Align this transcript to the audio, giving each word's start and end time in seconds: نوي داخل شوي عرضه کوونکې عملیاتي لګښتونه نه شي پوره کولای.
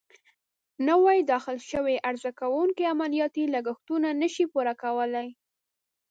نوي 0.89 1.17
داخل 1.31 1.57
شوي 1.71 1.95
عرضه 2.07 2.31
کوونکې 2.39 2.91
عملیاتي 2.93 3.43
لګښتونه 3.53 4.09
نه 4.21 4.27
شي 4.33 4.45
پوره 4.51 4.73
کولای. 4.83 5.27